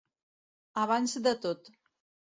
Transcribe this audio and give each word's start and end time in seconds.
Abans 0.85 1.15
de 1.27 1.35
tot. 1.47 1.73